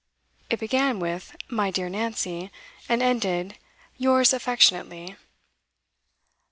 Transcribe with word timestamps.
It 0.49 0.59
began 0.59 0.97
with 0.97 1.35
'My 1.47 1.69
dear 1.69 1.87
Nancy,' 1.87 2.49
and 2.89 3.03
ended, 3.03 3.59
'Yours 3.97 4.33
affectionately. 4.33 5.15